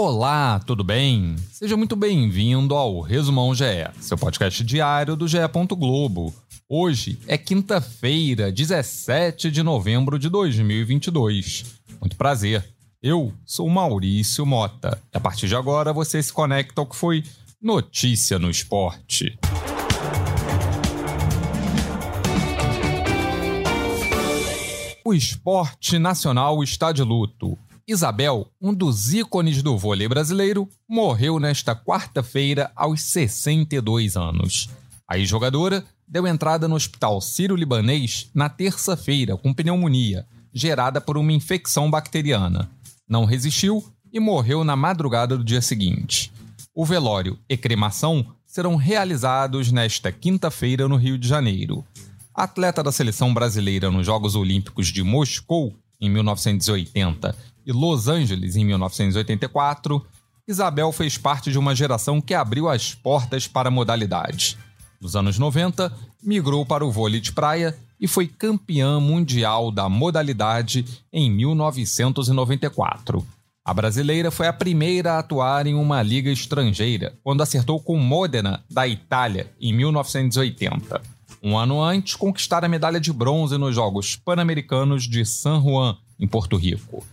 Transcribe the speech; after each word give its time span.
Olá, 0.00 0.60
tudo 0.60 0.84
bem? 0.84 1.34
Seja 1.50 1.76
muito 1.76 1.96
bem-vindo 1.96 2.72
ao 2.72 3.00
Resumão 3.00 3.52
GE, 3.52 3.64
seu 4.00 4.16
podcast 4.16 4.62
diário 4.62 5.16
do 5.16 5.26
GE. 5.26 5.38
Globo. 5.76 6.32
Hoje 6.68 7.18
é 7.26 7.36
quinta-feira, 7.36 8.52
17 8.52 9.50
de 9.50 9.60
novembro 9.60 10.16
de 10.16 10.28
2022. 10.28 11.64
Muito 12.00 12.14
prazer. 12.14 12.64
Eu 13.02 13.32
sou 13.44 13.68
Maurício 13.68 14.46
Mota 14.46 15.02
a 15.12 15.18
partir 15.18 15.48
de 15.48 15.56
agora 15.56 15.92
você 15.92 16.22
se 16.22 16.32
conecta 16.32 16.80
ao 16.80 16.86
que 16.86 16.94
foi 16.94 17.24
notícia 17.60 18.38
no 18.38 18.48
esporte. 18.48 19.36
O 25.04 25.12
esporte 25.12 25.98
nacional 25.98 26.62
está 26.62 26.92
de 26.92 27.02
luto. 27.02 27.58
Isabel, 27.88 28.46
um 28.60 28.74
dos 28.74 29.14
ícones 29.14 29.62
do 29.62 29.78
vôlei 29.78 30.06
brasileiro, 30.06 30.68
morreu 30.86 31.40
nesta 31.40 31.74
quarta-feira 31.74 32.70
aos 32.76 33.00
62 33.00 34.14
anos. 34.14 34.68
A 35.08 35.16
ex-jogadora 35.16 35.82
deu 36.06 36.26
entrada 36.26 36.68
no 36.68 36.74
hospital 36.74 37.18
sírio-libanês 37.18 38.28
na 38.34 38.50
terça-feira 38.50 39.38
com 39.38 39.54
pneumonia, 39.54 40.26
gerada 40.52 41.00
por 41.00 41.16
uma 41.16 41.32
infecção 41.32 41.90
bacteriana. 41.90 42.70
Não 43.08 43.24
resistiu 43.24 43.82
e 44.12 44.20
morreu 44.20 44.64
na 44.64 44.76
madrugada 44.76 45.34
do 45.34 45.42
dia 45.42 45.62
seguinte. 45.62 46.30
O 46.74 46.84
velório 46.84 47.38
e 47.48 47.56
cremação 47.56 48.34
serão 48.44 48.76
realizados 48.76 49.72
nesta 49.72 50.12
quinta-feira 50.12 50.86
no 50.86 50.96
Rio 50.96 51.16
de 51.16 51.26
Janeiro. 51.26 51.82
Atleta 52.34 52.82
da 52.82 52.92
seleção 52.92 53.32
brasileira 53.32 53.90
nos 53.90 54.04
Jogos 54.04 54.34
Olímpicos 54.34 54.88
de 54.88 55.02
Moscou 55.02 55.74
em 55.98 56.10
1980 56.10 57.34
e 57.68 57.72
Los 57.72 58.08
Angeles 58.08 58.56
em 58.56 58.64
1984, 58.64 60.02
Isabel 60.48 60.90
fez 60.90 61.18
parte 61.18 61.52
de 61.52 61.58
uma 61.58 61.76
geração 61.76 62.18
que 62.18 62.32
abriu 62.32 62.66
as 62.66 62.94
portas 62.94 63.46
para 63.46 63.68
a 63.68 63.70
modalidade. 63.70 64.56
Nos 64.98 65.14
anos 65.14 65.38
90, 65.38 65.92
migrou 66.22 66.64
para 66.64 66.86
o 66.86 66.90
vôlei 66.90 67.20
de 67.20 67.30
praia 67.30 67.76
e 68.00 68.08
foi 68.08 68.26
campeã 68.26 68.98
mundial 68.98 69.70
da 69.70 69.86
modalidade 69.86 70.82
em 71.12 71.30
1994. 71.30 73.26
A 73.62 73.74
brasileira 73.74 74.30
foi 74.30 74.46
a 74.46 74.52
primeira 74.52 75.12
a 75.12 75.18
atuar 75.18 75.66
em 75.66 75.74
uma 75.74 76.02
liga 76.02 76.30
estrangeira, 76.30 77.12
quando 77.22 77.42
acertou 77.42 77.78
com 77.78 77.98
Modena, 77.98 78.64
da 78.70 78.88
Itália, 78.88 79.52
em 79.60 79.74
1980. 79.74 81.02
Um 81.42 81.58
ano 81.58 81.82
antes, 81.82 82.14
conquistar 82.14 82.64
a 82.64 82.68
medalha 82.68 82.98
de 82.98 83.12
bronze 83.12 83.58
nos 83.58 83.74
Jogos 83.74 84.16
Pan-Americanos 84.16 85.06
de 85.06 85.22
San 85.26 85.60
Juan, 85.60 85.98
em 86.18 86.26
Porto 86.26 86.56
Rico. 86.56 87.04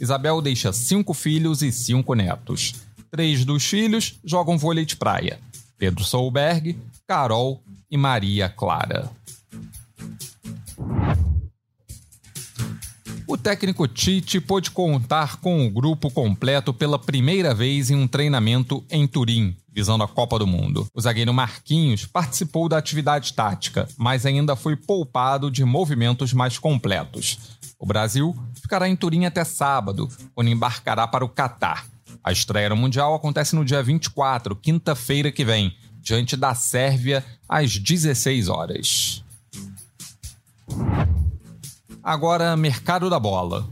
Isabel 0.00 0.40
deixa 0.40 0.72
cinco 0.72 1.14
filhos 1.14 1.62
e 1.62 1.70
cinco 1.70 2.14
netos. 2.14 2.74
Três 3.10 3.44
dos 3.44 3.64
filhos 3.64 4.18
jogam 4.24 4.58
vôlei 4.58 4.84
de 4.84 4.96
praia: 4.96 5.38
Pedro 5.78 6.04
Solberg, 6.04 6.76
Carol 7.06 7.62
e 7.90 7.96
Maria 7.96 8.48
Clara. 8.48 9.10
O 13.34 13.36
técnico 13.36 13.88
Tite 13.88 14.40
pôde 14.40 14.70
contar 14.70 15.38
com 15.38 15.66
o 15.66 15.68
grupo 15.68 16.08
completo 16.08 16.72
pela 16.72 17.00
primeira 17.00 17.52
vez 17.52 17.90
em 17.90 17.96
um 17.96 18.06
treinamento 18.06 18.84
em 18.88 19.08
Turim, 19.08 19.56
visando 19.72 20.04
a 20.04 20.08
Copa 20.08 20.38
do 20.38 20.46
Mundo. 20.46 20.86
O 20.94 21.00
zagueiro 21.00 21.34
Marquinhos 21.34 22.06
participou 22.06 22.68
da 22.68 22.78
atividade 22.78 23.32
tática, 23.32 23.88
mas 23.98 24.24
ainda 24.24 24.54
foi 24.54 24.76
poupado 24.76 25.50
de 25.50 25.64
movimentos 25.64 26.32
mais 26.32 26.60
completos. 26.60 27.58
O 27.76 27.84
Brasil 27.84 28.36
ficará 28.62 28.88
em 28.88 28.94
Turim 28.94 29.24
até 29.24 29.42
sábado, 29.42 30.08
quando 30.32 30.50
embarcará 30.50 31.04
para 31.08 31.24
o 31.24 31.28
Catar. 31.28 31.86
A 32.22 32.30
estreia 32.30 32.68
no 32.68 32.76
Mundial 32.76 33.16
acontece 33.16 33.56
no 33.56 33.64
dia 33.64 33.82
24, 33.82 34.54
quinta-feira 34.54 35.32
que 35.32 35.44
vem, 35.44 35.74
diante 36.00 36.36
da 36.36 36.54
Sérvia, 36.54 37.24
às 37.48 37.78
16 37.78 38.48
horas. 38.48 39.24
Agora, 42.04 42.54
mercado 42.54 43.08
da 43.08 43.18
bola. 43.18 43.66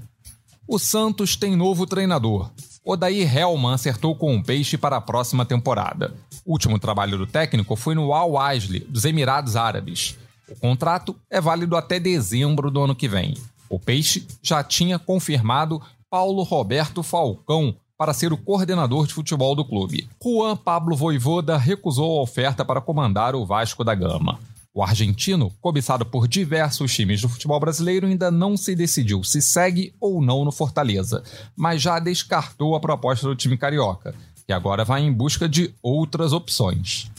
O 0.66 0.78
Santos 0.78 1.36
tem 1.36 1.54
novo 1.54 1.86
treinador. 1.86 2.50
Odair 2.82 3.36
Helman 3.36 3.74
acertou 3.74 4.16
com 4.16 4.34
o 4.34 4.42
peixe 4.42 4.78
para 4.78 4.96
a 4.96 5.02
próxima 5.02 5.44
temporada. 5.44 6.14
O 6.42 6.52
último 6.52 6.78
trabalho 6.78 7.18
do 7.18 7.26
técnico 7.26 7.76
foi 7.76 7.94
no 7.94 8.14
Al 8.14 8.30
Wasli, 8.30 8.80
dos 8.80 9.04
Emirados 9.04 9.54
Árabes. 9.54 10.16
O 10.48 10.56
contrato 10.56 11.14
é 11.28 11.42
válido 11.42 11.76
até 11.76 12.00
dezembro 12.00 12.70
do 12.70 12.82
ano 12.82 12.94
que 12.94 13.06
vem. 13.06 13.36
O 13.68 13.78
Peixe 13.78 14.26
já 14.42 14.64
tinha 14.64 14.98
confirmado 14.98 15.82
Paulo 16.08 16.42
Roberto 16.42 17.02
Falcão 17.02 17.76
para 17.98 18.14
ser 18.14 18.32
o 18.32 18.38
coordenador 18.38 19.06
de 19.06 19.12
futebol 19.12 19.54
do 19.54 19.62
clube. 19.62 20.08
Juan 20.24 20.56
Pablo 20.56 20.96
Voivoda 20.96 21.58
recusou 21.58 22.18
a 22.18 22.22
oferta 22.22 22.64
para 22.64 22.80
comandar 22.80 23.34
o 23.34 23.44
Vasco 23.44 23.84
da 23.84 23.94
Gama. 23.94 24.38
O 24.74 24.82
argentino, 24.82 25.52
cobiçado 25.60 26.06
por 26.06 26.26
diversos 26.26 26.94
times 26.94 27.20
do 27.20 27.28
futebol 27.28 27.60
brasileiro, 27.60 28.06
ainda 28.06 28.30
não 28.30 28.56
se 28.56 28.74
decidiu 28.74 29.22
se 29.22 29.42
segue 29.42 29.94
ou 30.00 30.22
não 30.22 30.44
no 30.44 30.52
Fortaleza, 30.52 31.22
mas 31.54 31.82
já 31.82 31.98
descartou 31.98 32.74
a 32.74 32.80
proposta 32.80 33.26
do 33.26 33.36
time 33.36 33.58
carioca, 33.58 34.14
que 34.46 34.52
agora 34.52 34.84
vai 34.84 35.02
em 35.02 35.12
busca 35.12 35.48
de 35.48 35.74
outras 35.82 36.32
opções. 36.32 37.10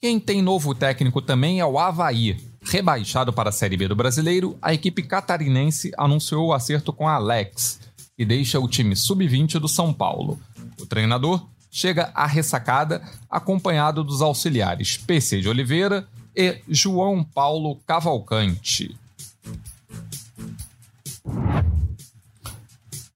Quem 0.00 0.20
tem 0.20 0.42
novo 0.42 0.74
técnico 0.74 1.22
também 1.22 1.60
é 1.60 1.64
o 1.64 1.78
Havaí, 1.78 2.36
Rebaixado 2.62 3.32
para 3.32 3.48
a 3.48 3.52
Série 3.52 3.76
B 3.76 3.88
do 3.88 3.96
Brasileiro, 3.96 4.56
a 4.60 4.72
equipe 4.72 5.02
catarinense 5.02 5.90
anunciou 5.96 6.48
o 6.48 6.52
acerto 6.52 6.92
com 6.92 7.08
a 7.08 7.14
Alex, 7.14 7.80
que 8.16 8.24
deixa 8.24 8.60
o 8.60 8.68
time 8.68 8.94
sub-20 8.94 9.58
do 9.58 9.66
São 9.66 9.92
Paulo. 9.92 10.38
O 10.80 10.86
treinador 10.86 11.44
chega 11.70 12.10
à 12.14 12.26
ressacada 12.26 13.02
acompanhado 13.30 14.02
dos 14.02 14.20
auxiliares 14.20 14.96
PC 14.96 15.40
de 15.40 15.48
Oliveira 15.48 16.06
e 16.34 16.58
João 16.68 17.22
Paulo 17.22 17.76
Cavalcante. 17.86 18.96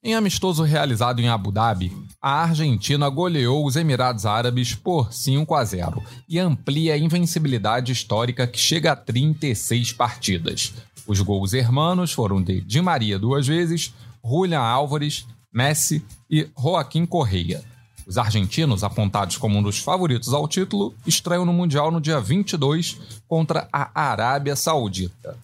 Em 0.02 0.14
amistoso 0.14 0.62
realizado 0.62 1.20
em 1.20 1.28
Abu 1.28 1.50
Dhabi, 1.50 1.90
a 2.20 2.42
Argentina 2.42 3.08
goleou 3.08 3.66
os 3.66 3.74
Emirados 3.74 4.26
Árabes 4.26 4.74
por 4.74 5.12
5 5.12 5.54
a 5.54 5.64
0 5.64 6.02
e 6.28 6.38
amplia 6.38 6.94
a 6.94 6.98
invencibilidade 6.98 7.90
histórica 7.90 8.46
que 8.46 8.58
chega 8.58 8.92
a 8.92 8.96
36 8.96 9.92
partidas. 9.94 10.74
Os 11.06 11.20
gols 11.20 11.54
hermanos 11.54 12.12
foram 12.12 12.42
de 12.42 12.60
Di 12.60 12.82
Maria 12.82 13.18
duas 13.18 13.46
vezes, 13.46 13.94
Julian 14.22 14.60
Álvares, 14.60 15.26
Messi 15.52 16.04
e 16.30 16.48
Joaquim 16.58 17.06
Correia. 17.06 17.62
Os 18.06 18.18
argentinos, 18.18 18.84
apontados 18.84 19.36
como 19.36 19.58
um 19.58 19.62
dos 19.62 19.78
favoritos 19.78 20.32
ao 20.32 20.46
título, 20.46 20.94
estreiam 21.06 21.44
no 21.44 21.52
Mundial 21.52 21.90
no 21.90 22.00
dia 22.00 22.20
22 22.20 22.98
contra 23.26 23.68
a 23.72 23.90
Arábia 23.94 24.54
Saudita. 24.56 25.36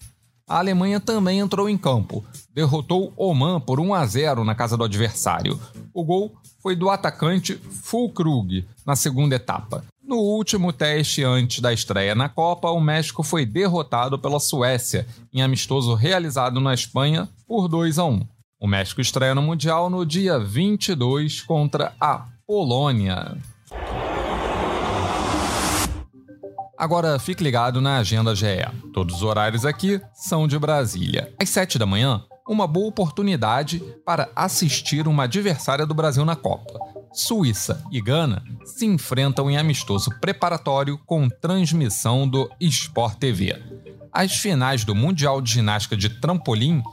A 0.47 0.57
Alemanha 0.57 0.99
também 0.99 1.39
entrou 1.39 1.69
em 1.69 1.77
campo, 1.77 2.25
derrotou 2.53 3.13
Oman 3.15 3.59
por 3.59 3.79
1 3.79 3.93
a 3.93 4.05
0 4.05 4.43
na 4.43 4.53
casa 4.53 4.75
do 4.75 4.83
adversário. 4.83 5.59
O 5.93 6.03
gol 6.03 6.33
foi 6.61 6.75
do 6.75 6.89
atacante 6.89 7.55
Fulkrug 7.55 8.65
na 8.85 8.95
segunda 8.95 9.35
etapa. 9.35 9.83
No 10.03 10.17
último 10.17 10.73
teste 10.73 11.23
antes 11.23 11.61
da 11.61 11.71
estreia 11.71 12.13
na 12.13 12.27
Copa, 12.27 12.69
o 12.69 12.81
México 12.81 13.23
foi 13.23 13.45
derrotado 13.45 14.19
pela 14.19 14.41
Suécia 14.41 15.07
em 15.33 15.41
amistoso 15.41 15.93
realizado 15.93 16.59
na 16.59 16.73
Espanha 16.73 17.29
por 17.47 17.69
2 17.69 17.97
a 17.97 18.03
1. 18.03 18.27
O 18.59 18.67
México 18.67 18.99
estreia 18.99 19.33
no 19.33 19.41
Mundial 19.41 19.89
no 19.89 20.05
dia 20.05 20.37
22 20.37 21.41
contra 21.41 21.93
a 21.99 22.25
Polônia. 22.51 23.37
Agora 26.77 27.17
fique 27.17 27.41
ligado 27.41 27.79
na 27.79 27.99
agenda 27.99 28.35
GE. 28.35 28.45
Todos 28.93 29.15
os 29.15 29.23
horários 29.23 29.65
aqui 29.65 30.01
são 30.13 30.49
de 30.49 30.59
Brasília. 30.59 31.33
Às 31.41 31.47
7 31.47 31.79
da 31.79 31.85
manhã, 31.85 32.21
uma 32.45 32.67
boa 32.67 32.89
oportunidade 32.89 33.79
para 34.05 34.29
assistir 34.35 35.07
uma 35.07 35.23
adversária 35.23 35.85
do 35.85 35.93
Brasil 35.93 36.25
na 36.25 36.35
Copa. 36.35 36.77
Suíça 37.13 37.81
e 37.89 38.01
Gana 38.01 38.43
se 38.65 38.85
enfrentam 38.85 39.49
em 39.49 39.55
amistoso 39.57 40.09
preparatório 40.19 40.97
com 41.05 41.29
transmissão 41.29 42.27
do 42.27 42.51
Sport 42.59 43.15
TV. 43.17 43.63
As 44.11 44.35
finais 44.35 44.83
do 44.83 44.93
Mundial 44.93 45.41
de 45.41 45.53
Ginástica 45.53 45.95
de 45.95 46.09
Trampolim 46.09 46.83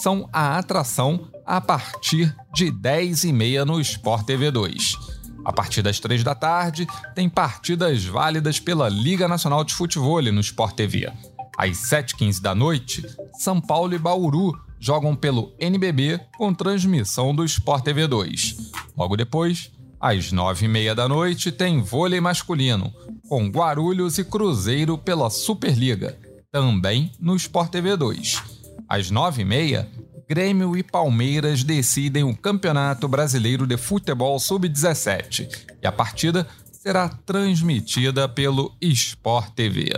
são 0.00 0.26
a 0.32 0.56
atração 0.56 1.28
a 1.46 1.60
partir 1.60 2.34
de 2.52 2.72
10h30 2.72 3.64
no 3.64 3.80
Sport 3.80 4.24
TV 4.26 4.50
2. 4.50 4.96
A 5.44 5.52
partir 5.52 5.82
das 5.82 6.00
3 6.00 6.24
da 6.24 6.34
tarde, 6.34 6.86
tem 7.14 7.28
partidas 7.28 8.04
válidas 8.04 8.58
pela 8.58 8.88
Liga 8.88 9.28
Nacional 9.28 9.62
de 9.62 9.74
Futebol 9.74 10.22
no 10.22 10.40
Sport 10.40 10.74
TV. 10.74 11.12
Às 11.56 11.76
7h15 11.76 12.40
da 12.40 12.54
noite, 12.54 13.04
São 13.38 13.60
Paulo 13.60 13.94
e 13.94 13.98
Bauru 13.98 14.52
jogam 14.80 15.14
pelo 15.14 15.54
NBB 15.58 16.20
com 16.36 16.52
transmissão 16.52 17.34
do 17.34 17.44
Sport 17.44 17.84
TV 17.84 18.06
2. 18.06 18.72
Logo 18.96 19.16
depois, 19.16 19.70
às 20.00 20.32
9h30 20.32 20.94
da 20.94 21.08
noite, 21.08 21.52
tem 21.52 21.80
vôlei 21.82 22.20
masculino, 22.20 22.92
com 23.28 23.48
Guarulhos 23.48 24.18
e 24.18 24.24
Cruzeiro 24.24 24.98
pela 24.98 25.30
Superliga, 25.30 26.18
também 26.50 27.12
no 27.20 27.36
Sport 27.36 27.70
TV 27.70 27.96
2. 27.96 28.42
Às 28.88 29.10
9h30, 29.10 29.86
Grêmio 30.28 30.76
e 30.76 30.82
Palmeiras 30.82 31.62
decidem 31.62 32.24
o 32.24 32.34
Campeonato 32.34 33.06
Brasileiro 33.06 33.66
de 33.66 33.76
Futebol 33.76 34.38
Sub-17 34.38 35.48
e 35.82 35.86
a 35.86 35.92
partida 35.92 36.46
será 36.72 37.08
transmitida 37.08 38.26
pelo 38.28 38.74
Sport 38.80 39.50
TV. 39.50 39.92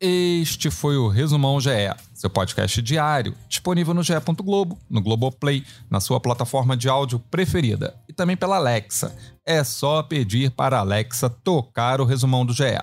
Este 0.00 0.70
foi 0.70 0.96
o 0.96 1.08
Resumão 1.08 1.60
GE, 1.60 1.92
seu 2.14 2.30
podcast 2.30 2.80
diário, 2.80 3.34
disponível 3.48 3.92
no 3.92 4.04
GE. 4.04 4.12
Globo, 4.44 4.78
no 4.88 5.00
Globoplay, 5.00 5.64
na 5.90 5.98
sua 5.98 6.20
plataforma 6.20 6.76
de 6.76 6.88
áudio 6.88 7.18
preferida 7.18 7.96
e 8.08 8.12
também 8.12 8.36
pela 8.36 8.56
Alexa. 8.56 9.12
É 9.44 9.64
só 9.64 10.04
pedir 10.04 10.52
para 10.52 10.76
a 10.76 10.80
Alexa 10.80 11.28
tocar 11.28 12.00
o 12.00 12.04
resumão 12.04 12.46
do 12.46 12.52
GE. 12.52 12.78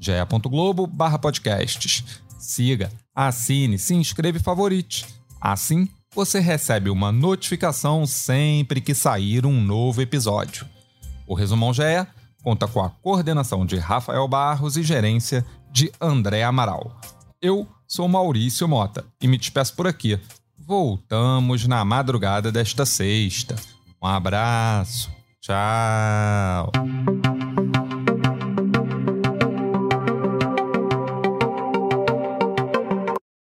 ge.globo 0.00 0.88
podcasts. 1.20 2.04
Siga, 2.36 2.90
assine, 3.14 3.78
se 3.78 3.94
inscreva 3.94 4.38
e 4.38 4.42
favorite. 4.42 5.06
Assim, 5.40 5.88
você 6.16 6.40
recebe 6.40 6.88
uma 6.88 7.12
notificação 7.12 8.06
sempre 8.06 8.80
que 8.80 8.94
sair 8.94 9.44
um 9.44 9.60
novo 9.60 10.00
episódio. 10.00 10.66
O 11.26 11.34
Resumão 11.34 11.74
GE 11.74 11.82
conta 12.42 12.66
com 12.66 12.80
a 12.80 12.88
coordenação 12.88 13.66
de 13.66 13.76
Rafael 13.76 14.26
Barros 14.26 14.78
e 14.78 14.82
gerência 14.82 15.44
de 15.70 15.92
André 16.00 16.42
Amaral. 16.42 16.98
Eu 17.40 17.68
sou 17.86 18.08
Maurício 18.08 18.66
Mota 18.66 19.04
e 19.20 19.28
me 19.28 19.36
despeço 19.36 19.76
por 19.76 19.86
aqui. 19.86 20.18
Voltamos 20.58 21.66
na 21.66 21.84
madrugada 21.84 22.50
desta 22.50 22.86
sexta. 22.86 23.54
Um 24.02 24.06
abraço. 24.06 25.10
Tchau. 25.42 26.72